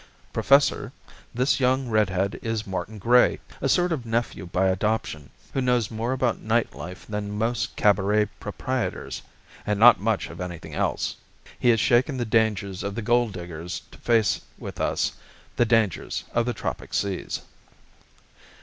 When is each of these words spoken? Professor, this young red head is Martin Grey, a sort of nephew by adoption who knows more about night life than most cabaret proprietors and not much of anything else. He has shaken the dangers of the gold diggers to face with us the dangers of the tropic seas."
Professor, 0.33 0.91
this 1.31 1.59
young 1.59 1.87
red 1.87 2.09
head 2.09 2.39
is 2.41 2.65
Martin 2.65 2.97
Grey, 2.97 3.39
a 3.61 3.69
sort 3.69 3.91
of 3.91 4.03
nephew 4.03 4.47
by 4.47 4.65
adoption 4.67 5.29
who 5.53 5.61
knows 5.61 5.91
more 5.91 6.11
about 6.11 6.41
night 6.41 6.73
life 6.73 7.05
than 7.05 7.29
most 7.37 7.75
cabaret 7.75 8.25
proprietors 8.39 9.21
and 9.63 9.79
not 9.79 9.99
much 9.99 10.31
of 10.31 10.41
anything 10.41 10.73
else. 10.73 11.17
He 11.59 11.69
has 11.69 11.79
shaken 11.79 12.17
the 12.17 12.25
dangers 12.25 12.81
of 12.81 12.95
the 12.95 13.03
gold 13.03 13.33
diggers 13.33 13.83
to 13.91 13.99
face 13.99 14.41
with 14.57 14.79
us 14.81 15.11
the 15.55 15.65
dangers 15.65 16.23
of 16.33 16.47
the 16.47 16.53
tropic 16.55 16.95
seas." 16.95 17.41